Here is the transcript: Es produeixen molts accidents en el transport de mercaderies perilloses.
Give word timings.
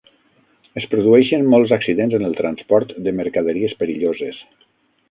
Es 0.81 0.87
produeixen 0.93 1.45
molts 1.55 1.75
accidents 1.79 2.17
en 2.21 2.27
el 2.31 2.35
transport 2.41 2.99
de 3.09 3.17
mercaderies 3.21 3.79
perilloses. 3.85 4.43